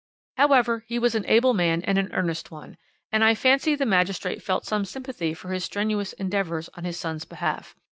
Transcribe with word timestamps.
"However, 0.37 0.83
he 0.87 0.97
was 0.97 1.13
an 1.13 1.27
able 1.27 1.53
man 1.53 1.83
and 1.83 1.99
an 1.99 2.09
earnest 2.11 2.49
one, 2.49 2.75
and 3.11 3.23
I 3.23 3.35
fancy 3.35 3.75
the 3.75 3.85
magistrate 3.85 4.41
felt 4.41 4.65
some 4.65 4.83
sympathy 4.83 5.35
for 5.35 5.49
his 5.49 5.63
strenuous 5.63 6.13
endeavours 6.13 6.69
on 6.73 6.85
his 6.85 6.99
son's 6.99 7.23
behalf. 7.23 7.75